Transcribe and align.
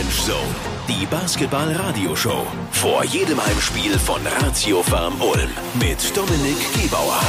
Orange 0.00 0.22
Zone, 0.22 0.54
die 0.88 1.04
Basketball-Radio-Show. 1.04 2.46
Vor 2.70 3.04
jedem 3.04 3.44
Heimspiel 3.44 3.98
von 3.98 4.22
Ratio 4.40 4.82
Farm 4.82 5.20
Ulm 5.20 5.50
mit 5.74 6.16
Dominik 6.16 6.56
Gebauer. 6.82 7.20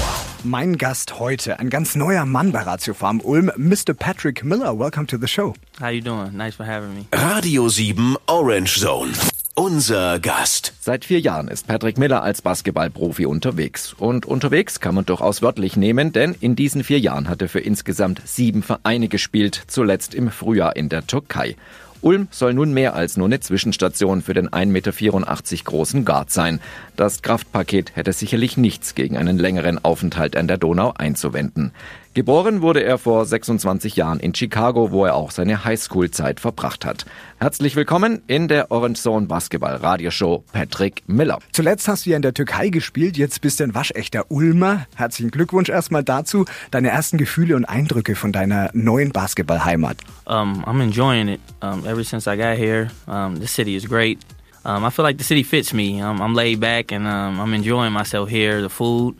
Mein 0.46 0.78
Gast 0.78 1.20
heute, 1.20 1.60
ein 1.60 1.70
ganz 1.70 1.96
neuer 1.96 2.26
Mann 2.26 2.54
bei 2.54 2.62
Ratio 2.62 2.94
Farm 2.94 3.20
Ulm, 3.20 3.52
Mr. 3.58 3.94
Patrick 3.94 4.46
Miller. 4.46 4.80
Welcome 4.80 5.06
to 5.08 5.18
the 5.18 5.28
show. 5.28 5.54
How 5.82 5.90
you 5.90 6.00
doing? 6.00 6.38
Nice 6.38 6.56
for 6.56 6.66
having 6.66 6.94
me. 6.94 7.06
Radio 7.12 7.68
7 7.68 8.16
Orange 8.28 8.80
Zone. 8.80 9.12
Unser 9.54 10.20
Gast. 10.20 10.72
Seit 10.80 11.04
vier 11.04 11.20
Jahren 11.20 11.50
ist 11.50 11.68
Patrick 11.68 11.98
Miller 11.98 12.24
als 12.24 12.42
Basketballprofi 12.42 13.26
unterwegs. 13.26 13.92
Und 13.92 14.26
unterwegs 14.26 14.80
kann 14.80 14.96
man 14.96 15.06
durchaus 15.06 15.42
wörtlich 15.42 15.76
nehmen, 15.76 16.14
denn 16.14 16.38
in 16.40 16.56
diesen 16.56 16.86
vier 16.86 17.00
Jahren 17.00 17.28
hat 17.28 17.42
er 17.42 17.50
für 17.50 17.60
insgesamt 17.60 18.22
sieben 18.24 18.64
Vereine 18.64 19.10
gespielt, 19.10 19.62
zuletzt 19.68 20.16
im 20.16 20.32
Frühjahr 20.32 20.78
in 20.78 20.88
der 20.88 21.06
Türkei. 21.06 21.58
Ulm 22.02 22.28
soll 22.32 22.54
nun 22.54 22.74
mehr 22.74 22.96
als 22.96 23.16
nur 23.16 23.28
eine 23.28 23.40
Zwischenstation 23.40 24.22
für 24.22 24.34
den 24.34 24.50
1,84 24.50 24.66
Meter 24.66 25.64
großen 25.64 26.04
Guard 26.04 26.32
sein. 26.32 26.60
Das 26.96 27.22
Kraftpaket 27.22 27.96
hätte 27.96 28.12
sicherlich 28.14 28.58
nichts 28.58 28.96
gegen 28.96 29.18
einen 29.18 29.38
längeren 29.38 29.84
Aufenthalt 29.84 30.36
an 30.36 30.48
der 30.48 30.58
Donau 30.58 30.94
einzuwenden. 30.98 31.72
Geboren 32.14 32.62
wurde 32.62 32.84
er 32.84 32.98
vor 32.98 33.26
26 33.26 33.96
Jahren 33.96 34.20
in 34.20 34.36
Chicago, 34.36 34.92
wo 34.92 35.06
er 35.06 35.16
auch 35.16 35.32
seine 35.32 35.64
Highschool-Zeit 35.64 36.42
verbracht 36.42 36.84
hat. 36.84 37.06
Herzlich 37.40 37.78
willkommen 37.78 38.22
in 38.28 38.50
der 38.50 38.70
Orange 38.70 39.02
Zone 39.02 39.28
Basketball 39.28 39.78
Radioshow 39.78 40.44
Patrick 40.52 41.04
Miller. 41.08 41.40
Zuletzt 41.54 41.88
hast 41.88 42.06
du 42.06 42.10
ja 42.10 42.18
in 42.18 42.22
der 42.22 42.34
Türkei 42.34 42.68
gespielt, 42.68 43.16
jetzt 43.16 43.40
bist 43.40 43.62
du 43.62 43.64
ein 43.64 43.76
waschechter 43.76 44.26
Ulmer. 44.28 44.88
Herzlichen 44.98 45.32
Glückwunsch 45.32 45.70
erstmal 45.70 46.04
dazu. 46.04 46.44
Deine 46.70 46.90
ersten 46.90 47.18
Gefühle 47.18 47.56
und 47.56 47.64
Eindrücke 47.64 48.18
von 48.18 48.34
deiner 48.34 48.72
neuen 48.74 49.14
Basketballheimat. 49.14 49.96
Um, 50.26 50.66
I'm 50.66 50.84
enjoying 50.84 51.30
it. 51.30 51.40
Um, 51.64 51.86
ever 51.86 52.04
since 52.04 52.30
I 52.30 52.36
got 52.36 52.58
here, 52.58 52.92
um, 53.08 53.38
the 53.40 53.48
city 53.48 53.78
is 53.78 53.88
great. 53.88 54.20
Um, 54.66 54.84
I 54.84 54.92
feel 54.92 55.06
like 55.06 55.18
the 55.18 55.24
city 55.24 55.46
fits 55.46 55.74
me. 55.74 56.04
Um, 56.04 56.22
I'm 56.22 56.36
laid 56.36 56.60
back 56.60 56.92
and 56.92 57.08
um, 57.08 57.40
I'm 57.40 57.54
enjoying 57.54 57.94
myself 57.94 58.30
here. 58.30 58.62
The 58.62 58.70
food 58.70 59.16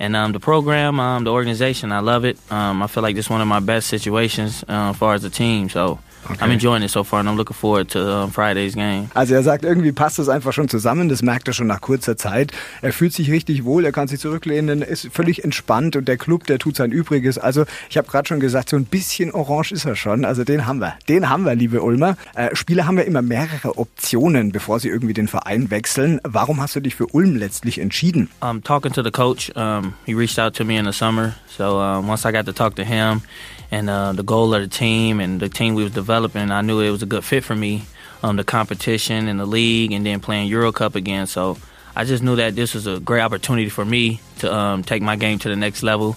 and 0.00 0.16
um, 0.16 0.32
the 0.32 0.40
program, 0.40 0.98
um, 0.98 1.24
the 1.24 1.30
organization, 1.32 1.92
I 1.92 2.00
love 2.00 2.24
it. 2.24 2.38
Um, 2.50 2.82
I 2.82 2.86
feel 2.86 3.02
like 3.02 3.14
this 3.14 3.26
is 3.26 3.30
one 3.30 3.40
of 3.40 3.48
my 3.48 3.60
best 3.60 3.86
situations 3.88 4.64
uh, 4.68 4.90
as 4.90 4.96
far 4.96 5.14
as 5.14 5.22
the 5.22 5.30
team. 5.30 5.68
So 5.68 6.00
Okay. 6.30 6.42
I'm 6.42 6.50
enjoying 6.50 6.82
it 6.82 6.90
so 6.90 7.04
far 7.04 7.20
and 7.20 7.28
I'm 7.28 7.36
looking 7.36 7.54
forward 7.54 7.90
to 7.90 8.00
um, 8.00 8.30
Friday's 8.30 8.74
game. 8.74 9.10
Also 9.14 9.34
er 9.34 9.42
sagt, 9.42 9.64
irgendwie 9.64 9.92
passt 9.92 10.18
es 10.18 10.28
einfach 10.28 10.52
schon 10.52 10.68
zusammen. 10.68 11.08
Das 11.08 11.22
merkt 11.22 11.48
er 11.48 11.54
schon 11.54 11.66
nach 11.66 11.80
kurzer 11.80 12.16
Zeit. 12.16 12.52
Er 12.82 12.92
fühlt 12.92 13.12
sich 13.12 13.30
richtig 13.30 13.64
wohl, 13.64 13.84
er 13.84 13.92
kann 13.92 14.08
sich 14.08 14.20
zurücklehnen, 14.20 14.82
ist 14.82 15.08
völlig 15.12 15.44
entspannt 15.44 15.96
und 15.96 16.08
der 16.08 16.16
Club, 16.16 16.46
der 16.46 16.58
tut 16.58 16.76
sein 16.76 16.92
Übriges. 16.92 17.38
Also 17.38 17.64
ich 17.90 17.98
habe 17.98 18.08
gerade 18.08 18.26
schon 18.26 18.40
gesagt, 18.40 18.70
so 18.70 18.76
ein 18.76 18.86
bisschen 18.86 19.32
orange 19.32 19.72
ist 19.72 19.84
er 19.84 19.96
schon. 19.96 20.24
Also 20.24 20.44
den 20.44 20.66
haben 20.66 20.78
wir. 20.78 20.94
Den 21.08 21.28
haben 21.28 21.44
wir, 21.44 21.54
liebe 21.54 21.82
Ulmer. 21.82 22.16
Äh, 22.34 22.54
Spieler 22.56 22.86
haben 22.86 22.98
ja 22.98 23.04
immer 23.04 23.22
mehrere 23.22 23.76
Optionen, 23.78 24.52
bevor 24.52 24.80
sie 24.80 24.88
irgendwie 24.88 25.14
den 25.14 25.28
Verein 25.28 25.70
wechseln. 25.70 26.20
Warum 26.24 26.60
hast 26.60 26.76
du 26.76 26.80
dich 26.80 26.94
für 26.94 27.06
Ulm 27.06 27.36
letztlich 27.36 27.78
entschieden? 27.78 28.30
Um, 28.40 28.62
talking 28.62 28.92
to 28.92 29.02
the 29.02 29.10
coach, 29.10 29.50
um, 29.56 29.94
he 30.06 30.14
reached 30.14 30.38
out 30.38 30.54
to 30.56 30.64
me 30.64 30.78
in 30.78 30.86
the 30.86 30.92
summer. 30.92 31.34
So 31.56 31.78
um, 31.78 32.08
once 32.08 32.26
I 32.26 32.32
got 32.32 32.46
to 32.46 32.52
talk 32.52 32.76
to 32.76 32.84
him, 32.84 33.22
and 33.70 33.90
uh, 33.90 34.12
the 34.12 34.22
goal 34.22 34.54
of 34.54 34.62
the 34.62 34.68
team 34.68 35.20
and 35.20 35.40
the 35.40 35.48
team 35.48 35.74
we 35.74 35.82
was 35.82 35.92
developing, 35.92 36.13
I 36.14 36.60
knew 36.62 36.80
it 36.80 36.90
was 36.90 37.02
a 37.02 37.06
good 37.06 37.24
fit 37.24 37.44
for 37.44 37.54
me. 37.54 37.84
Um, 38.22 38.36
the 38.36 38.44
competition 38.44 39.28
and 39.28 39.38
the 39.38 39.44
league, 39.44 39.92
and 39.92 40.06
then 40.06 40.20
playing 40.20 40.48
Euro 40.48 40.72
Cup 40.72 40.94
again. 40.94 41.26
So 41.26 41.58
I 41.94 42.04
just 42.04 42.22
knew 42.22 42.36
that 42.36 42.56
this 42.56 42.74
was 42.74 42.86
a 42.86 42.98
great 42.98 43.20
opportunity 43.20 43.68
for 43.68 43.84
me 43.84 44.20
to 44.38 44.52
um, 44.52 44.82
take 44.82 45.02
my 45.02 45.16
game 45.16 45.38
to 45.40 45.48
the 45.48 45.56
next 45.56 45.82
level 45.82 46.16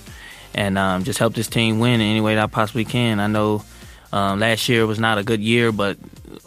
and 0.55 0.77
um, 0.77 1.03
just 1.03 1.19
help 1.19 1.33
this 1.35 1.47
team 1.47 1.79
win 1.79 2.01
in 2.01 2.07
any 2.07 2.21
way 2.21 2.35
that 2.35 2.43
I 2.43 2.47
possibly 2.47 2.85
can. 2.85 3.19
I 3.19 3.27
know 3.27 3.63
um, 4.11 4.39
last 4.39 4.69
year 4.69 4.87
was 4.87 4.99
not 4.99 5.17
a 5.17 5.23
good 5.23 5.41
year, 5.41 5.71
but 5.71 5.97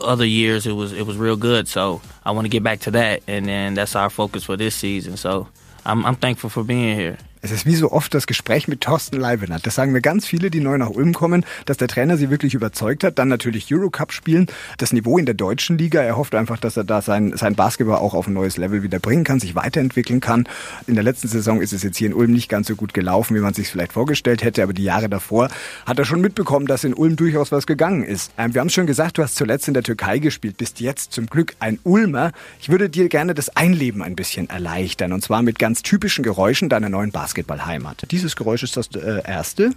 other 0.00 0.24
years 0.24 0.66
it 0.66 0.72
was 0.72 0.92
it 0.92 1.06
was 1.06 1.16
real 1.16 1.36
good. 1.36 1.68
So 1.68 2.00
I 2.24 2.32
want 2.32 2.46
to 2.46 2.48
get 2.48 2.62
back 2.62 2.80
to 2.80 2.90
that, 2.92 3.22
and 3.26 3.46
then 3.46 3.74
that's 3.74 3.94
our 3.94 4.10
focus 4.10 4.44
for 4.44 4.56
this 4.56 4.74
season. 4.74 5.16
So 5.16 5.48
I'm, 5.84 6.04
I'm 6.04 6.16
thankful 6.16 6.50
for 6.50 6.64
being 6.64 6.96
here. 6.96 7.18
Es 7.42 7.52
ist 7.52 7.64
wie 7.64 7.74
so 7.74 7.90
oft 7.90 8.12
das 8.12 8.26
Gespräch 8.26 8.68
mit 8.68 8.82
Thorsten 8.82 9.16
Leibenhardt. 9.16 9.64
Das 9.64 9.74
sagen 9.74 9.92
mir 9.92 10.02
ganz 10.02 10.26
viele, 10.26 10.50
die 10.50 10.60
neu 10.60 10.76
nach 10.76 10.90
Ulm 10.90 11.14
kommen, 11.14 11.46
dass 11.64 11.78
der 11.78 11.88
Trainer 11.88 12.18
sie 12.18 12.28
wirklich 12.28 12.52
überzeugt 12.52 13.02
hat. 13.02 13.18
Dann 13.18 13.28
natürlich 13.28 13.72
Eurocup 13.72 14.12
spielen, 14.12 14.46
das 14.76 14.92
Niveau 14.92 15.16
in 15.16 15.24
der 15.24 15.34
deutschen 15.34 15.78
Liga. 15.78 16.02
Er 16.02 16.18
hofft 16.18 16.34
einfach, 16.34 16.58
dass 16.58 16.76
er 16.76 16.84
da 16.84 17.00
sein, 17.00 17.34
sein 17.34 17.54
Basketball 17.54 17.96
auch 17.96 18.12
auf 18.12 18.26
ein 18.26 18.34
neues 18.34 18.58
Level 18.58 18.82
wieder 18.82 18.98
bringen 18.98 19.24
kann, 19.24 19.40
sich 19.40 19.54
weiterentwickeln 19.54 20.20
kann. 20.20 20.46
In 20.86 20.96
der 20.96 21.04
letzten 21.04 21.28
Saison 21.28 21.62
ist 21.62 21.72
es 21.72 21.82
jetzt 21.82 21.96
hier 21.96 22.08
in 22.08 22.14
Ulm 22.14 22.30
nicht 22.30 22.50
ganz 22.50 22.68
so 22.68 22.76
gut 22.76 22.92
gelaufen, 22.92 23.34
wie 23.34 23.40
man 23.40 23.54
sich 23.54 23.68
vielleicht 23.68 23.94
vorgestellt 23.94 24.44
hätte. 24.44 24.62
Aber 24.62 24.74
die 24.74 24.84
Jahre 24.84 25.08
davor 25.08 25.48
hat 25.86 25.98
er 25.98 26.04
schon 26.04 26.20
mitbekommen, 26.20 26.66
dass 26.66 26.84
in 26.84 26.92
Ulm 26.92 27.16
durchaus 27.16 27.52
was 27.52 27.66
gegangen 27.66 28.04
ist. 28.04 28.32
Ähm, 28.36 28.52
wir 28.52 28.60
haben 28.60 28.68
es 28.68 28.74
schon 28.74 28.86
gesagt, 28.86 29.16
du 29.16 29.22
hast 29.22 29.36
zuletzt 29.36 29.66
in 29.66 29.72
der 29.72 29.82
Türkei 29.82 30.18
gespielt, 30.18 30.58
bist 30.58 30.78
jetzt 30.80 31.12
zum 31.12 31.26
Glück 31.26 31.54
ein 31.58 31.78
Ulmer. 31.84 32.32
Ich 32.60 32.68
würde 32.68 32.90
dir 32.90 33.08
gerne 33.08 33.32
das 33.32 33.56
Einleben 33.56 34.02
ein 34.02 34.14
bisschen 34.14 34.50
erleichtern. 34.50 35.14
Und 35.14 35.24
zwar 35.24 35.40
mit 35.40 35.58
ganz 35.58 35.80
typischen 35.80 36.22
Geräuschen 36.22 36.68
deiner 36.68 36.90
neuen 36.90 37.12
Basketball 37.12 37.29
Basketballheimat. 37.30 38.10
Dieses 38.10 38.34
Geräusch 38.34 38.64
ist 38.64 38.76
das 38.76 38.88
äh, 38.88 39.22
erste. 39.24 39.70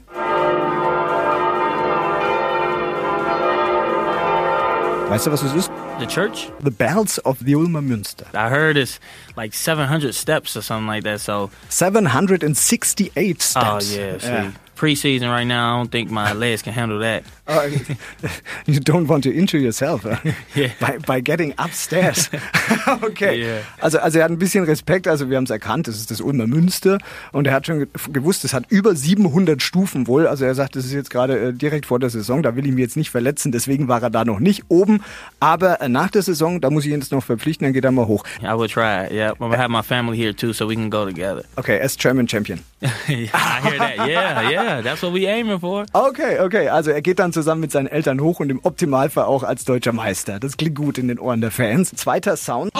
Weißt 5.10 5.28
du, 5.28 5.32
was 5.32 5.44
es 5.44 5.54
ist? 5.54 5.72
The 6.00 6.08
church? 6.08 6.52
The 6.64 6.72
bells 6.72 7.24
of 7.24 7.38
the 7.46 7.56
Ulmer 7.56 7.84
Münster. 7.84 8.26
I 8.34 8.50
heard 8.50 8.76
it's 8.76 9.00
like 9.36 9.54
700 9.54 10.16
steps 10.16 10.58
or 10.58 10.64
something 10.64 10.88
like 10.88 11.04
that. 11.04 11.22
So 11.22 11.52
768 11.70 13.44
steps. 13.44 13.64
Oh 13.64 13.96
yeah, 13.96 14.20
see. 14.20 14.28
Yeah 14.28 14.52
preseason 14.84 15.30
right 15.30 15.48
now. 15.48 15.76
I 15.76 15.78
don't 15.78 15.92
think 15.92 16.12
my 16.12 16.34
legs 16.34 16.62
can 16.62 16.74
handle 16.74 17.00
that. 17.00 17.24
Uh, 17.48 17.70
you 18.66 18.82
don't 18.82 19.08
want 19.08 19.24
to 19.24 19.32
injure 19.32 19.58
yourself 19.58 20.06
uh, 20.06 20.18
yeah. 20.56 20.72
by, 20.82 20.98
by 20.98 21.22
getting 21.22 21.54
upstairs. 21.58 22.30
okay. 23.04 23.36
Yeah. 23.40 23.62
Also, 23.82 24.00
also 24.00 24.20
er 24.20 24.26
hat 24.26 24.32
ein 24.32 24.40
bisschen 24.40 24.66
Respekt. 24.66 25.08
Also 25.08 25.30
wir 25.30 25.38
haben 25.38 25.46
es 25.46 25.52
erkannt, 25.52 25.88
das 25.88 25.96
ist 25.96 26.12
das 26.12 26.20
Ulmer 26.20 26.48
Münster. 26.48 26.98
Und 27.32 27.48
er 27.48 27.54
hat 27.54 27.66
schon 27.66 27.88
gewusst, 28.12 28.44
es 28.44 28.54
hat 28.54 28.66
über 28.70 28.94
700 28.94 29.62
Stufen 29.62 30.08
wohl. 30.08 30.28
Also 30.28 30.44
er 30.44 30.54
sagt, 30.54 30.76
das 30.76 30.84
ist 30.84 30.92
jetzt 30.94 31.10
gerade 31.10 31.40
äh, 31.40 31.54
direkt 31.54 31.86
vor 31.86 32.00
der 32.00 32.10
Saison. 32.10 32.44
Da 32.44 32.58
will 32.58 32.66
ich 32.66 32.74
mich 32.74 32.82
jetzt 32.82 32.98
nicht 32.98 33.10
verletzen. 33.10 33.54
Deswegen 33.54 33.88
war 33.88 34.04
er 34.04 34.10
da 34.10 34.26
noch 34.26 34.40
nicht 34.40 34.64
oben. 34.68 35.02
Aber 35.40 35.80
äh, 35.80 35.88
nach 35.88 36.12
der 36.12 36.24
Saison, 36.24 36.60
da 36.60 36.70
muss 36.70 36.86
ich 36.86 36.92
ihn 36.92 37.00
jetzt 37.00 37.14
noch 37.14 37.24
verpflichten. 37.24 37.66
Dann 37.66 37.74
geht 37.74 37.86
er 37.86 37.92
mal 37.92 38.08
hoch. 38.08 38.26
I 38.42 38.48
will 38.48 38.68
try. 38.68 39.08
Yeah, 39.14 39.34
gonna 39.40 39.58
have 39.58 39.70
my 39.70 39.82
family 39.82 40.18
here 40.18 40.36
too, 40.36 40.52
so 40.52 40.68
we 40.68 40.76
can 40.76 40.90
go 40.90 41.06
together. 41.06 41.44
Okay, 41.56 41.80
as 41.80 41.98
German 41.98 42.28
Champion. 42.28 42.60
I 42.82 42.88
hear 43.08 43.78
that. 43.78 44.08
Yeah, 44.10 44.50
yeah. 44.50 44.73
Yeah, 44.74 44.82
that's 44.82 45.04
what 45.04 45.14
we 45.14 45.28
aiming 45.28 45.60
for. 45.60 45.86
Okay, 45.94 46.40
okay. 46.40 46.68
Also 46.68 46.90
er 46.92 47.02
geht 47.02 47.20
dann 47.20 47.32
zusammen 47.32 47.62
mit 47.62 47.72
seinen 47.72 47.88
Eltern 47.88 48.20
hoch 48.22 48.40
und 48.40 48.50
im 48.50 48.60
Optimalfall 48.64 49.26
auch 49.26 49.44
als 49.44 49.66
deutscher 49.66 49.94
Meister. 49.94 50.40
Das 50.40 50.58
klingt 50.58 50.76
gut 50.76 50.98
in 50.98 51.08
den 51.08 51.20
Ohren 51.20 51.42
der 51.42 51.52
Fans. 51.52 51.92
Zweiter 51.92 52.38
Sound. 52.38 52.72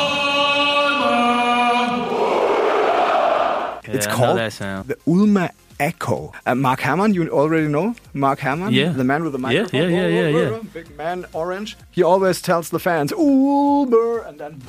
It's 3.86 4.08
called 4.08 4.40
the 4.88 4.96
Ulmer 5.06 5.50
Echo. 5.78 6.32
Uh, 6.48 6.56
Mark 6.56 6.84
Herman, 6.84 7.14
you 7.14 7.30
already 7.32 7.68
know 7.68 7.94
Mark 8.14 8.40
Herman, 8.42 8.72
Yeah. 8.72 8.94
the 8.96 9.04
man 9.04 9.24
with 9.24 9.34
the 9.34 9.40
Yeah, 9.40 9.64
microphone. 9.64 9.80
yeah, 9.92 10.08
yeah, 10.08 10.30
yeah, 10.30 10.50
yeah. 10.52 10.60
Big 10.74 10.96
man, 10.98 11.26
orange. 11.34 11.76
He 11.92 12.04
always 12.04 12.42
tells 12.42 12.70
the 12.70 12.80
fans 12.80 13.12
Ulmer 13.12 14.24
and 14.28 14.38
then 14.38 14.62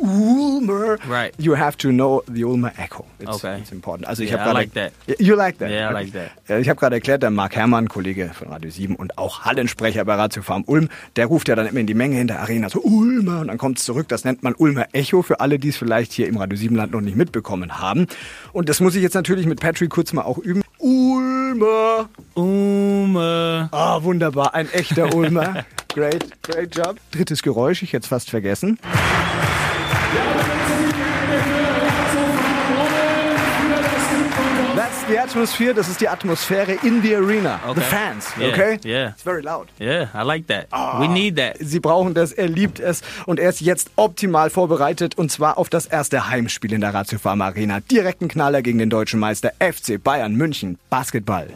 Ulmer. 0.00 0.98
Right. 1.08 1.32
You 1.38 1.56
have 1.56 1.76
to 1.78 1.90
know 1.90 2.22
the 2.26 2.44
Ulmer 2.44 2.72
Echo. 2.76 3.04
It's, 3.20 3.30
Okay. 3.44 3.58
it's 3.60 3.72
important. 3.72 4.08
Also 4.08 4.22
ich 4.22 4.30
Yeah, 4.30 4.40
habe 4.44 4.52
like 4.54 4.72
that. 4.74 4.92
You 5.18 5.34
like 5.36 5.58
that? 5.58 5.70
Yeah, 5.70 5.90
I 5.90 5.92
like 5.94 6.12
that. 6.12 6.30
Ja, 6.48 6.58
Ich 6.58 6.68
habe 6.68 6.78
gerade 6.80 6.96
erklärt, 6.96 7.22
der 7.22 7.30
Mark 7.30 7.54
Hermann, 7.56 7.88
Kollege 7.88 8.30
von 8.34 8.48
Radio 8.48 8.70
7 8.70 8.96
und 8.96 9.16
auch 9.18 9.44
Hallensprecher 9.44 10.04
bei 10.04 10.14
Radio 10.16 10.42
Farm 10.42 10.64
Ulm, 10.66 10.88
der 11.16 11.26
ruft 11.26 11.48
ja 11.48 11.54
dann 11.56 11.66
immer 11.66 11.80
in 11.80 11.86
die 11.86 11.94
Menge 11.94 12.20
in 12.20 12.26
der 12.26 12.40
Arena 12.40 12.68
so 12.68 12.80
Ulmer 12.80 13.40
und 13.40 13.48
dann 13.48 13.58
kommt 13.58 13.78
es 13.78 13.84
zurück. 13.84 14.08
Das 14.08 14.24
nennt 14.24 14.42
man 14.42 14.54
Ulmer 14.56 14.86
Echo 14.92 15.22
für 15.22 15.40
alle, 15.40 15.58
die 15.58 15.68
es 15.68 15.76
vielleicht 15.76 16.12
hier 16.12 16.26
im 16.26 16.36
Radio 16.36 16.56
7 16.58 16.74
Land 16.76 16.92
noch 16.92 17.00
nicht 17.00 17.16
mitbekommen 17.16 17.78
haben. 17.80 18.06
Und 18.52 18.68
das 18.68 18.80
muss 18.80 18.94
ich 18.94 19.02
jetzt 19.02 19.14
natürlich 19.14 19.46
mit 19.46 19.60
Patrick 19.60 19.90
kurz 19.90 20.12
mal 20.12 20.22
auch 20.22 20.38
üben. 20.38 20.62
Ulmer. 20.78 21.17
Uma. 22.34 23.68
Ah, 23.72 24.02
wunderbar, 24.02 24.54
ein 24.54 24.70
echter 24.72 25.14
Ulmer. 25.14 25.64
Great, 25.94 26.42
great 26.42 26.76
job. 26.76 26.96
Drittes 27.10 27.42
Geräusch, 27.42 27.82
ich 27.82 27.92
hätte 27.92 28.04
es 28.04 28.08
fast 28.08 28.30
vergessen. 28.30 28.78
That's 30.14 30.57
atmosphere, 35.28 35.74
das 35.74 35.88
ist 35.88 36.00
die 36.00 36.08
Atmosphäre 36.08 36.72
in 36.82 37.02
the 37.02 37.14
arena. 37.14 37.60
Okay. 37.66 37.74
The 37.74 37.80
fans, 37.82 38.26
Yeah, 38.38 38.48
okay? 38.48 38.78
yeah. 38.84 39.08
It's 39.10 39.22
very 39.22 39.42
loud. 39.42 39.68
Yeah, 39.80 40.08
I 40.14 40.22
like 40.24 40.46
that. 40.48 40.68
We 41.00 41.06
need 41.08 41.36
that. 41.36 41.56
Sie 41.60 41.80
brauchen 41.80 42.14
das, 42.14 42.32
er 42.32 42.48
liebt 42.48 42.80
es 42.80 43.02
und 43.26 43.38
er 43.38 43.50
ist 43.50 43.60
jetzt 43.60 43.90
optimal 43.96 44.48
vorbereitet 44.50 45.16
und 45.18 45.30
zwar 45.30 45.58
auf 45.58 45.68
das 45.68 45.86
erste 45.86 46.28
Heimspiel 46.28 46.72
in 46.72 46.80
der 46.80 46.94
Ratio 46.94 47.18
Pharma 47.18 47.46
Arena. 47.46 47.80
Direkten 47.80 48.28
Knaller 48.28 48.62
gegen 48.62 48.78
den 48.78 48.90
deutschen 48.90 49.20
Meister 49.20 49.52
FC 49.58 50.02
Bayern 50.02 50.34
München. 50.34 50.78
Basketball. 50.90 51.48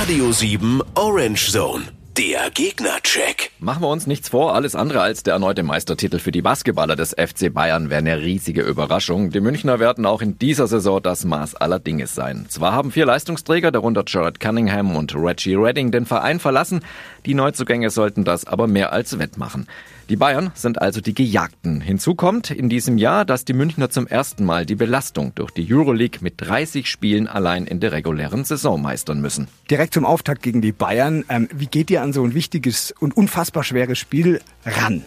Radio 0.00 0.30
7 0.30 0.82
Orange 0.94 1.50
Zone. 1.50 1.95
Der 2.18 2.50
Gegnercheck. 2.50 3.50
Machen 3.58 3.82
wir 3.82 3.88
uns 3.88 4.06
nichts 4.06 4.30
vor, 4.30 4.54
alles 4.54 4.74
andere 4.74 5.02
als 5.02 5.22
der 5.22 5.34
erneute 5.34 5.62
Meistertitel 5.62 6.18
für 6.18 6.32
die 6.32 6.40
Basketballer 6.40 6.96
des 6.96 7.10
FC 7.10 7.52
Bayern 7.52 7.90
wäre 7.90 7.98
eine 7.98 8.22
riesige 8.22 8.62
Überraschung. 8.62 9.28
Die 9.28 9.40
Münchner 9.40 9.80
werden 9.80 10.06
auch 10.06 10.22
in 10.22 10.38
dieser 10.38 10.66
Saison 10.66 11.02
das 11.02 11.26
Maß 11.26 11.56
aller 11.56 11.78
Dinge 11.78 12.06
sein. 12.06 12.46
Zwar 12.48 12.72
haben 12.72 12.90
vier 12.90 13.04
Leistungsträger, 13.04 13.70
darunter 13.70 14.02
Jared 14.06 14.40
Cunningham 14.40 14.96
und 14.96 15.14
Reggie 15.14 15.56
Redding, 15.56 15.90
den 15.90 16.06
Verein 16.06 16.40
verlassen. 16.40 16.80
Die 17.26 17.34
Neuzugänge 17.34 17.90
sollten 17.90 18.24
das 18.24 18.46
aber 18.46 18.66
mehr 18.66 18.94
als 18.94 19.18
wettmachen. 19.18 19.66
Die 20.08 20.14
Bayern 20.16 20.52
sind 20.54 20.80
also 20.80 21.00
die 21.00 21.14
Gejagten. 21.14 21.80
Hinzu 21.80 22.14
kommt 22.14 22.52
in 22.52 22.68
diesem 22.68 22.96
Jahr, 22.96 23.24
dass 23.24 23.44
die 23.44 23.54
Münchner 23.54 23.90
zum 23.90 24.06
ersten 24.06 24.44
Mal 24.44 24.64
die 24.64 24.76
Belastung 24.76 25.32
durch 25.34 25.50
die 25.50 25.66
Euroleague 25.68 26.20
mit 26.20 26.34
30 26.36 26.88
Spielen 26.88 27.26
allein 27.26 27.66
in 27.66 27.80
der 27.80 27.90
regulären 27.90 28.44
Saison 28.44 28.80
meistern 28.80 29.20
müssen. 29.20 29.48
Direkt 29.68 29.94
zum 29.94 30.04
Auftakt 30.04 30.42
gegen 30.42 30.62
die 30.62 30.70
Bayern. 30.70 31.24
Ähm, 31.28 31.48
wie 31.52 31.66
geht 31.66 31.90
ihr 31.90 32.02
an 32.02 32.12
so 32.12 32.22
ein 32.22 32.34
wichtiges 32.34 32.94
und 33.00 33.16
unfassbar 33.16 33.64
schweres 33.64 33.98
Spiel 33.98 34.40
ran? 34.64 35.02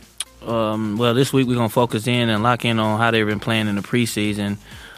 Um, 0.45 0.99
well, 0.99 1.13
this 1.13 1.33
week 1.33 1.47
we're 1.47 1.55
going 1.55 1.69
to 1.69 1.73
focus 1.73 2.05
in 2.05 2.29
and 2.29 2.43
lock 2.43 2.65
in 2.65 2.77
on 2.77 2.99
how 2.99 3.09
they've 3.11 3.25
been 3.25 3.39
playing 3.39 3.69
in 3.69 3.77
the 3.77 3.81
preseason. 3.81 4.57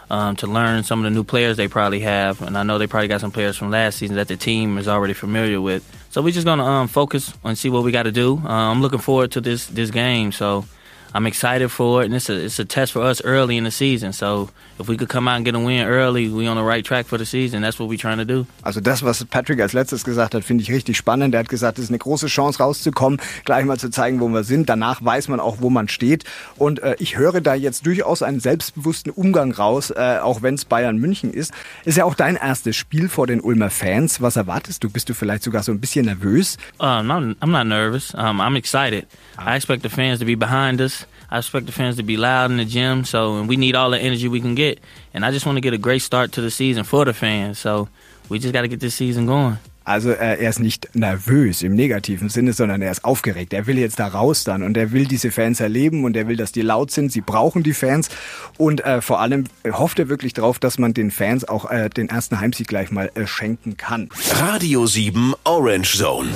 Um, 0.09 0.36
to 0.38 0.48
learn 0.48 0.83
some 0.83 1.00
of 1.00 1.06
the 1.06 1.09
new 1.09 1.24
players 1.24 1.56
they 1.56 1.69
probably 1.69 2.01
have, 2.01 2.42
and 2.42 2.57
I 2.57 2.63
know 2.63 2.77
they 2.77 2.86
probably 2.86 3.07
got 3.07 3.21
some 3.21 3.31
players 3.31 3.56
from 3.56 3.71
last 3.71 4.00
season 4.00 4.18
that 4.18 4.27
the 4.27 4.36
team 4.36 4.77
is 4.77 4.89
already 4.89 5.13
familiar 5.13 5.62
with. 5.62 5.83
So 6.12 6.22
we're 6.22 6.34
just 6.34 6.46
gonna 6.46 6.66
um, 6.66 6.90
focus 6.90 7.34
and 7.42 7.58
see 7.58 7.69
what 7.69 7.86
we 7.86 7.92
got 7.94 8.04
to 8.04 8.12
do. 8.12 8.38
Uh, 8.44 8.50
I'm 8.50 8.81
looking 8.81 9.00
forward 9.00 9.31
to 9.31 9.40
this 9.40 9.68
this 9.68 9.92
game. 9.92 10.34
So 10.34 10.66
I'm 11.13 11.28
excited 11.28 11.69
for 11.69 12.02
it, 12.02 12.06
and 12.06 12.16
it's 12.16 12.30
a 12.30 12.46
it's 12.46 12.60
a 12.60 12.66
test 12.66 12.94
for 12.94 13.02
us 13.02 13.22
early 13.24 13.58
in 13.58 13.66
the 13.66 13.72
season. 13.72 14.13
So 14.13 14.50
if 14.80 14.88
we 14.88 14.98
could 14.98 15.10
come 15.10 15.28
out 15.28 15.36
and 15.36 15.46
get 15.46 15.56
a 15.56 15.60
win 15.60 15.86
early, 15.86 16.30
we 16.30 16.48
on 16.48 16.56
the 16.56 16.63
right 16.63 16.86
track 16.86 17.06
for 17.06 17.18
the 17.18 17.25
season. 17.25 17.62
That's 17.62 17.80
what 17.80 17.90
we're 17.90 17.98
trying 17.98 18.19
to 18.19 18.25
do. 18.25 18.48
Also 18.63 18.80
das, 18.80 19.04
was 19.04 19.24
Patrick 19.25 19.60
als 19.60 19.74
letztes 19.74 20.04
gesagt 20.04 20.34
hat, 20.34 20.44
finde 20.44 20.63
ich 20.63 20.72
richtig 20.72 20.98
spannend. 20.98 21.34
Er 21.34 21.42
hat 21.42 21.50
gesagt, 21.50 21.78
es 21.80 21.86
ist 21.86 21.90
eine 21.90 22.00
große 22.00 22.28
Chance 22.28 22.60
rauszukommen, 22.60 23.19
gleich 23.44 23.66
mal 23.66 23.78
zu 23.78 23.90
zeigen, 23.90 24.22
wo 24.22 24.30
wir 24.30 24.44
sind. 24.44 24.69
Danach 24.69 25.04
weiß 25.04 25.28
man 25.28 25.40
auch, 25.40 25.58
wo 25.60 25.69
man 25.69 25.90
steht. 25.90 26.24
Und 26.58 26.81
äh, 26.81 26.96
ich 27.00 27.18
höre 27.18 27.42
da 27.42 27.56
jetzt 27.56 27.86
durchaus 27.86 28.24
einen 28.24 28.40
selbstbewussten 28.40 29.12
Umgang 29.12 29.52
raus, 29.52 29.92
äh, 29.92 30.19
auch 30.22 30.42
wenn 30.42 30.56
es 30.56 30.66
Bayern 30.66 30.98
München 30.98 31.34
ist. 31.34 31.52
Ist 31.84 31.98
ja 31.98 32.06
auch 32.06 32.16
dein 32.16 32.38
erstes 32.38 32.75
Spiel 32.78 33.10
vor 33.10 33.28
den 33.28 33.42
Ulmer 33.42 33.69
Fans. 33.69 34.22
Was 34.22 34.38
erwartest 34.38 34.84
du? 34.84 34.90
Bist 34.90 35.10
du 35.10 35.13
vielleicht 35.13 35.44
sogar 35.44 35.63
so 35.63 35.72
ein 35.72 35.80
bisschen 35.80 36.06
nervös? 36.06 36.58
Uh, 36.80 37.04
no, 37.04 37.36
I'm 37.42 37.52
not 37.52 37.66
nervous. 37.66 38.13
Um, 38.13 38.40
I'm 38.40 38.56
excited. 38.56 39.06
I 39.38 39.56
expect 39.56 39.84
the 39.84 39.90
fans 39.90 40.19
to 40.19 40.25
be 40.25 40.36
behind 40.36 40.80
us. 40.80 41.00
I 41.31 41.38
expect 41.38 41.66
the 41.66 41.72
fans 41.72 41.95
to 41.95 42.04
be 42.04 42.18
loud 42.18 42.51
in 42.51 42.57
the 42.57 42.66
gym. 42.66 43.06
So, 43.06 43.38
and 43.38 43.48
we 43.48 43.56
need 43.56 43.75
all 43.75 43.89
the 43.89 44.00
energy 44.00 44.28
we 44.28 44.42
can 44.42 44.54
get. 44.54 44.80
And 45.13 45.25
I 45.25 45.31
just 45.31 45.45
want 45.45 45.56
to 45.56 45.62
get 45.62 45.74
a 45.74 45.78
great 45.78 46.01
start 46.01 46.33
to 46.33 46.42
the 46.42 46.51
season 46.51 46.83
for 46.83 47.06
the 47.06 47.13
fans. 47.13 47.57
So, 47.57 47.88
we 48.28 48.38
just 48.38 48.54
got 48.54 48.62
to 48.62 48.68
get 48.68 48.81
this 48.81 48.95
season 48.95 49.25
going. 49.25 49.57
Also 49.83 50.12
äh, 50.12 50.38
er 50.39 50.50
ist 50.50 50.60
nicht 50.60 50.89
nervös 50.94 51.63
im 51.63 51.74
negativen 51.74 52.30
Sinne, 52.30 52.54
sondern 52.54 52.81
er 52.83 52.92
ist 52.92 53.04
aufgeregt. 53.04 53.51
Er 53.51 53.66
will 53.66 53.80
jetzt 53.80 54.00
da 54.00 54.07
raus 54.07 54.44
dann 54.44 54.62
und 54.62 54.78
er 54.78 54.92
will 54.92 55.06
diese 55.06 55.31
Fans 55.31 55.60
erleben 55.60 56.04
und 56.04 56.16
er 56.16 56.28
will, 56.28 56.38
dass 56.38 56.51
die 56.51 56.62
laut 56.62 56.92
sind. 56.92 57.12
Sie 57.12 57.22
brauchen 57.22 57.63
die 57.63 57.74
Fans 57.74 58.10
und 58.57 58.86
äh, 58.86 59.01
vor 59.01 59.19
allem 59.19 59.45
hofft 59.72 59.98
er 59.98 60.07
wirklich 60.07 60.34
darauf, 60.34 60.60
dass 60.60 60.77
man 60.77 60.94
den 60.94 61.10
Fans 61.10 61.50
auch 61.50 61.69
äh, 61.72 61.89
den 61.89 62.10
ersten 62.10 62.39
Heimsieg 62.39 62.68
gleich 62.68 62.92
mal 62.92 63.10
äh, 63.16 63.25
schenken 63.25 63.75
kann. 63.75 64.10
Radio 64.36 64.86
7 64.86 65.34
Orange 65.45 65.98
Zone. 65.98 66.30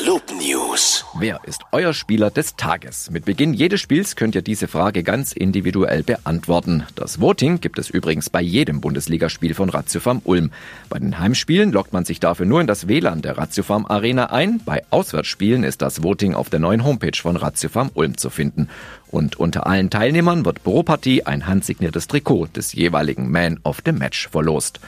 Club 0.00 0.22
News. 0.30 1.04
Wer 1.18 1.40
ist 1.44 1.62
euer 1.72 1.92
Spieler 1.92 2.30
des 2.30 2.54
Tages? 2.54 3.10
Mit 3.10 3.24
Beginn 3.24 3.52
jedes 3.52 3.80
Spiels 3.80 4.14
könnt 4.14 4.36
ihr 4.36 4.42
diese 4.42 4.68
Frage 4.68 5.02
ganz 5.02 5.32
individuell 5.32 6.04
beantworten. 6.04 6.84
Das 6.94 7.20
Voting 7.20 7.60
gibt 7.60 7.80
es 7.80 7.90
übrigens 7.90 8.30
bei 8.30 8.40
jedem 8.40 8.80
Bundesligaspiel 8.80 9.54
von 9.54 9.70
Ratiofarm 9.70 10.20
Ulm. 10.22 10.52
Bei 10.88 11.00
den 11.00 11.18
Heimspielen 11.18 11.72
lockt 11.72 11.92
man 11.92 12.04
sich 12.04 12.20
dafür 12.20 12.46
nur 12.46 12.60
in 12.60 12.68
das 12.68 12.86
WLAN 12.86 13.22
der 13.22 13.38
Ratiofarm 13.38 13.86
Arena 13.86 14.26
ein. 14.26 14.60
Bei 14.64 14.84
Auswärtsspielen 14.90 15.64
ist 15.64 15.82
das 15.82 16.04
Voting 16.04 16.34
auf 16.34 16.48
der 16.48 16.60
neuen 16.60 16.84
Homepage 16.84 17.18
von 17.20 17.36
Ratiofarm 17.36 17.90
Ulm 17.94 18.16
zu 18.16 18.30
finden. 18.30 18.68
Und 19.08 19.40
unter 19.40 19.66
allen 19.66 19.90
Teilnehmern 19.90 20.44
wird 20.44 20.62
pro 20.62 20.84
Partie 20.84 21.24
ein 21.24 21.48
handsigniertes 21.48 22.06
Trikot 22.06 22.46
des 22.54 22.72
jeweiligen 22.72 23.32
Man 23.32 23.58
of 23.64 23.82
the 23.84 23.92
Match 23.92 24.28
verlost. 24.28 24.78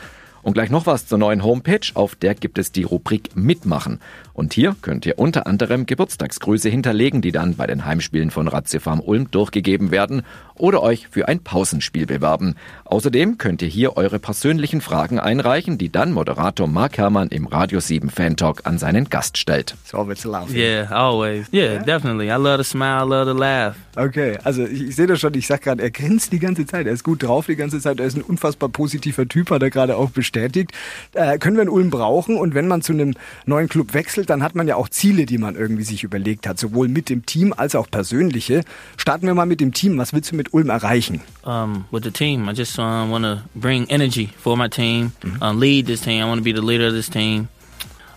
Und 0.42 0.54
gleich 0.54 0.70
noch 0.70 0.86
was 0.86 1.06
zur 1.06 1.18
neuen 1.18 1.44
Homepage, 1.44 1.80
auf 1.94 2.14
der 2.14 2.34
gibt 2.34 2.58
es 2.58 2.72
die 2.72 2.82
Rubrik 2.82 3.36
Mitmachen. 3.36 4.00
Und 4.32 4.54
hier 4.54 4.76
könnt 4.80 5.06
ihr 5.06 5.18
unter 5.18 5.46
anderem 5.46 5.86
Geburtstagsgrüße 5.86 6.68
hinterlegen, 6.68 7.22
die 7.22 7.32
dann 7.32 7.56
bei 7.56 7.66
den 7.66 7.84
Heimspielen 7.84 8.30
von 8.30 8.48
Ratiofarm 8.48 9.00
Ulm 9.00 9.30
durchgegeben 9.30 9.90
werden 9.90 10.22
oder 10.60 10.82
euch 10.82 11.08
für 11.08 11.26
ein 11.26 11.40
Pausenspiel 11.40 12.06
bewerben. 12.06 12.54
Außerdem 12.84 13.38
könnt 13.38 13.62
ihr 13.62 13.68
hier 13.68 13.96
eure 13.96 14.18
persönlichen 14.18 14.80
Fragen 14.80 15.18
einreichen, 15.18 15.78
die 15.78 15.90
dann 15.90 16.12
Moderator 16.12 16.68
Mark 16.68 16.98
Herrmann 16.98 17.28
im 17.28 17.46
Radio 17.46 17.80
7 17.80 18.10
Fan 18.10 18.36
Talk 18.36 18.62
an 18.64 18.78
seinen 18.78 19.06
Gast 19.06 19.38
stellt. 19.38 19.74
So 19.84 19.98
always 19.98 20.24
laughing. 20.24 20.56
Yeah, 20.56 20.92
always. 20.92 21.46
Yeah, 21.52 21.74
yeah, 21.74 21.82
definitely. 21.82 22.26
I 22.26 22.36
love 22.36 22.58
to 22.58 22.64
smile, 22.64 23.04
I 23.04 23.08
love 23.08 23.32
to 23.32 23.38
laugh. 23.38 23.76
Okay, 23.96 24.38
also 24.44 24.64
ich, 24.64 24.82
ich 24.82 24.96
sehe 24.96 25.06
das 25.06 25.20
schon, 25.20 25.34
ich 25.34 25.46
sag 25.46 25.62
gerade, 25.62 25.82
er 25.82 25.90
grinst 25.90 26.32
die 26.32 26.38
ganze 26.38 26.66
Zeit, 26.66 26.86
er 26.86 26.92
ist 26.92 27.04
gut 27.04 27.22
drauf 27.22 27.46
die 27.46 27.56
ganze 27.56 27.80
Zeit, 27.80 27.98
er 27.98 28.06
ist 28.06 28.16
ein 28.16 28.22
unfassbar 28.22 28.68
positiver 28.68 29.26
Typ, 29.26 29.50
hat 29.50 29.62
er 29.62 29.70
gerade 29.70 29.96
auch 29.96 30.10
bestätigt. 30.10 30.72
Äh, 31.14 31.38
können 31.38 31.56
wir 31.56 31.62
in 31.62 31.68
Ulm 31.68 31.90
brauchen 31.90 32.36
und 32.36 32.54
wenn 32.54 32.68
man 32.68 32.82
zu 32.82 32.92
einem 32.92 33.14
neuen 33.46 33.68
Club 33.68 33.94
wechselt, 33.94 34.19
dann 34.26 34.43
hat 34.43 34.55
man 34.55 34.69
ja 34.69 34.76
auch 34.76 34.88
Ziele, 34.88 35.26
die 35.26 35.38
man 35.38 35.56
irgendwie 35.56 35.84
sich 35.84 36.05
überlegt 36.05 36.46
hat, 36.46 36.58
sowohl 36.58 36.88
mit 36.88 37.08
dem 37.08 37.25
Team 37.25 37.55
als 37.56 37.75
auch 37.75 37.90
persönliche. 37.90 38.62
Starten 38.96 39.26
wir 39.26 39.34
mal 39.34 39.46
mit 39.46 39.61
dem 39.61 39.72
Team. 39.72 39.99
Was 39.99 40.12
willst 40.12 40.32
du 40.32 40.37
mit 40.37 40.52
Ulm 40.52 40.69
erreichen? 40.70 41.22
Um, 41.44 41.84
with 41.90 42.02
the 42.05 42.11
team, 42.11 42.49
I 42.49 42.52
just 42.52 42.78
um, 42.78 43.11
want 43.11 43.25
to 43.25 43.43
bring 43.55 43.87
energy 43.88 44.28
for 44.37 44.56
my 44.56 44.69
team, 44.69 45.12
mm-hmm. 45.22 45.43
uh, 45.43 45.52
lead 45.52 45.87
this 45.87 46.02
team. 46.02 46.22
I 46.22 46.26
want 46.26 46.38
to 46.38 46.44
be 46.44 46.52
the 46.52 46.64
leader 46.64 46.88
of 46.88 46.93
this 46.93 47.08
team. 47.08 47.49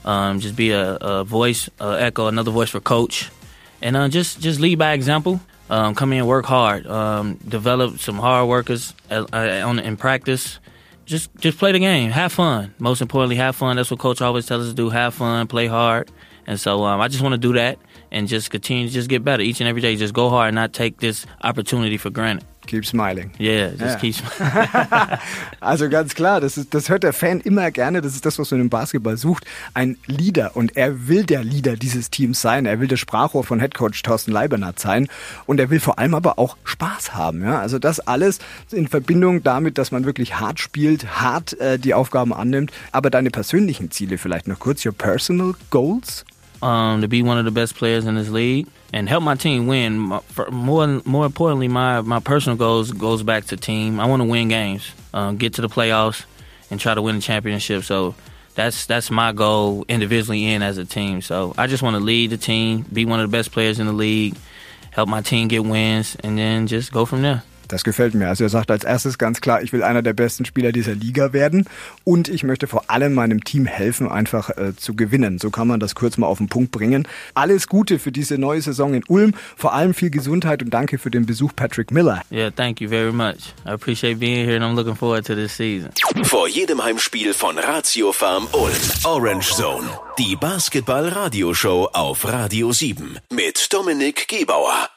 Um, 0.05 0.39
just 0.39 0.55
be 0.55 0.71
a, 0.71 0.97
a 0.99 1.23
voice, 1.23 1.69
uh, 1.79 1.91
echo, 1.91 2.27
another 2.27 2.51
voice 2.51 2.69
for 2.69 2.81
coach, 2.81 3.29
and 3.81 3.95
uh, 3.95 4.09
just 4.09 4.41
just 4.41 4.59
lead 4.59 4.77
by 4.77 4.91
example. 4.91 5.39
Um, 5.69 5.95
come 5.95 6.11
in, 6.11 6.25
work 6.25 6.45
hard, 6.45 6.85
um, 6.87 7.39
develop 7.47 7.99
some 7.99 8.19
hard 8.19 8.49
workers 8.49 8.93
uh, 9.09 9.25
on 9.65 9.79
in 9.79 9.95
practice. 9.95 10.59
Just 11.05 11.35
just 11.37 11.57
play 11.57 11.71
the 11.71 11.79
game, 11.79 12.11
have 12.11 12.31
fun. 12.31 12.73
Most 12.79 13.01
importantly, 13.01 13.35
have 13.35 13.55
fun. 13.55 13.75
That's 13.75 13.91
what 13.91 13.99
coach 13.99 14.21
always 14.21 14.45
tells 14.45 14.63
us 14.63 14.69
to 14.69 14.75
do: 14.75 14.89
have 14.89 15.13
fun, 15.13 15.47
play 15.47 15.67
hard. 15.67 16.09
And 16.45 16.59
so 16.59 16.83
um, 16.83 16.99
I 16.99 17.07
just 17.07 17.21
want 17.23 17.33
to 17.33 17.37
do 17.37 17.53
that 17.53 17.79
and 18.11 18.27
just 18.27 18.51
continue 18.51 18.87
to 18.87 18.93
just 18.93 19.09
get 19.09 19.23
better 19.23 19.41
each 19.41 19.61
and 19.61 19.67
every 19.67 19.81
day. 19.81 19.95
Just 19.95 20.13
go 20.13 20.29
hard 20.29 20.49
and 20.49 20.55
not 20.55 20.73
take 20.73 20.99
this 20.99 21.25
opportunity 21.41 21.97
for 21.97 22.09
granted. 22.09 22.45
Keep 22.67 22.85
smiling. 22.85 23.31
Yeah, 23.39 23.69
just 23.71 23.81
Ja. 23.81 23.95
keep 23.95 24.15
smiling. 24.15 24.69
Also 25.59 25.89
ganz 25.89 26.13
klar, 26.15 26.41
das, 26.41 26.57
ist, 26.57 26.73
das 26.73 26.89
hört 26.89 27.03
der 27.03 27.13
Fan 27.13 27.39
immer 27.41 27.71
gerne. 27.71 28.01
Das 28.01 28.15
ist 28.15 28.25
das, 28.25 28.37
was 28.39 28.51
man 28.51 28.59
im 28.61 28.69
Basketball 28.69 29.17
sucht. 29.17 29.45
Ein 29.73 29.97
Leader. 30.07 30.55
Und 30.55 30.75
er 30.75 31.07
will 31.07 31.23
der 31.25 31.43
Leader 31.43 31.75
dieses 31.75 32.09
Teams 32.09 32.41
sein. 32.41 32.65
Er 32.65 32.79
will 32.79 32.87
das 32.87 32.99
Sprachrohr 32.99 33.43
von 33.43 33.59
Headcoach 33.59 34.01
Thorsten 34.03 34.31
Leibernat 34.31 34.79
sein. 34.79 35.07
Und 35.45 35.59
er 35.59 35.69
will 35.69 35.79
vor 35.79 35.99
allem 35.99 36.15
aber 36.15 36.39
auch 36.39 36.57
Spaß 36.63 37.13
haben. 37.15 37.43
Ja? 37.43 37.59
Also 37.59 37.79
das 37.79 37.99
alles 37.99 38.39
in 38.71 38.87
Verbindung 38.87 39.43
damit, 39.43 39.77
dass 39.77 39.91
man 39.91 40.05
wirklich 40.05 40.39
hart 40.39 40.59
spielt, 40.59 41.21
hart 41.21 41.59
äh, 41.59 41.77
die 41.79 41.93
Aufgaben 41.93 42.33
annimmt. 42.33 42.71
Aber 42.91 43.09
deine 43.09 43.29
persönlichen 43.29 43.91
Ziele 43.91 44.17
vielleicht 44.17 44.47
noch 44.47 44.59
kurz. 44.59 44.85
Your 44.85 44.93
personal 44.93 45.53
goals? 45.69 46.25
Um, 46.63 47.01
to 47.01 47.09
be 47.09 47.21
one 47.21 47.37
of 47.37 47.43
the 47.43 47.51
best 47.51 47.75
players 47.75 48.05
in 48.05 48.15
this 48.15 48.29
league 48.29 48.67
and 48.93 49.09
help 49.09 49.21
my 49.21 49.35
team 49.35 49.67
win. 49.67 49.99
More 50.49 51.01
more 51.03 51.25
importantly, 51.25 51.67
my 51.67 52.01
my 52.01 52.19
personal 52.19 52.57
goals 52.57 52.91
goes 52.91 53.21
back 53.21 53.45
to 53.47 53.57
team. 53.57 53.99
I 53.99 54.05
want 54.05 54.21
to 54.21 54.27
win 54.27 54.47
games, 54.47 54.89
um, 55.13 55.37
get 55.37 55.55
to 55.55 55.61
the 55.61 55.67
playoffs, 55.67 56.23
and 56.71 56.79
try 56.79 56.93
to 56.93 57.01
win 57.01 57.17
a 57.17 57.21
championship. 57.21 57.83
So 57.83 58.15
that's 58.55 58.85
that's 58.85 59.11
my 59.11 59.33
goal 59.33 59.83
individually 59.89 60.45
and 60.45 60.63
as 60.63 60.77
a 60.77 60.85
team. 60.85 61.21
So 61.21 61.53
I 61.57 61.67
just 61.67 61.83
want 61.83 61.95
to 61.95 61.99
lead 61.99 62.29
the 62.29 62.37
team, 62.37 62.85
be 62.93 63.03
one 63.05 63.19
of 63.19 63.29
the 63.29 63.37
best 63.37 63.51
players 63.51 63.79
in 63.79 63.87
the 63.87 63.93
league, 63.93 64.37
help 64.91 65.09
my 65.09 65.21
team 65.21 65.49
get 65.49 65.65
wins, 65.65 66.15
and 66.23 66.37
then 66.37 66.67
just 66.67 66.93
go 66.93 67.05
from 67.05 67.23
there. 67.23 67.43
Das 67.73 67.83
gefällt 67.83 68.13
mir. 68.13 68.27
Also 68.27 68.43
er 68.43 68.51
sagt 68.51 68.69
als 68.69 68.83
erstes 68.83 69.17
ganz 69.17 69.41
klar, 69.41 69.63
ich 69.63 69.73
will 69.73 69.81
einer 69.81 70.03
der 70.03 70.13
besten 70.13 70.45
Spieler 70.45 70.71
dieser 70.71 70.93
Liga 70.93 71.33
werden 71.33 71.67
und 72.03 72.29
ich 72.29 72.43
möchte 72.43 72.67
vor 72.67 72.91
allem 72.91 73.15
meinem 73.15 73.43
Team 73.43 73.65
helfen, 73.65 74.07
einfach 74.11 74.51
äh, 74.51 74.75
zu 74.75 74.95
gewinnen. 74.95 75.39
So 75.39 75.49
kann 75.49 75.67
man 75.67 75.79
das 75.79 75.95
kurz 75.95 76.19
mal 76.19 76.27
auf 76.27 76.37
den 76.37 76.49
Punkt 76.49 76.69
bringen. 76.69 77.07
Alles 77.33 77.67
Gute 77.67 77.97
für 77.97 78.11
diese 78.11 78.37
neue 78.37 78.61
Saison 78.61 78.93
in 78.93 79.03
Ulm, 79.07 79.33
vor 79.57 79.73
allem 79.73 79.95
viel 79.95 80.11
Gesundheit 80.11 80.61
und 80.61 80.69
danke 80.69 80.99
für 80.99 81.09
den 81.09 81.25
Besuch 81.25 81.55
Patrick 81.55 81.89
Miller. 81.89 82.21
Yeah, 82.31 82.51
thank 82.51 82.79
you 82.79 82.89
very 82.89 83.11
much. 83.11 83.55
I 83.65 83.71
appreciate 83.71 84.19
being 84.19 84.45
here, 84.45 84.55
and 84.55 84.63
I'm 84.63 84.75
looking 84.75 84.95
forward 84.95 85.25
to 85.25 85.33
this 85.33 85.57
season. 85.57 85.89
Vor 86.21 86.47
jedem 86.47 86.83
Heimspiel 86.83 87.33
von 87.33 87.57
Ratio 87.57 88.11
Farm 88.11 88.47
Ulm. 88.51 88.71
Orange 89.03 89.51
Zone. 89.51 89.89
Die 90.19 90.35
Basketball-Radioshow 90.35 91.89
auf 91.91 92.23
Radio 92.25 92.71
7. 92.71 93.17
Mit 93.31 93.73
Dominik 93.73 94.27
Gebauer. 94.27 94.89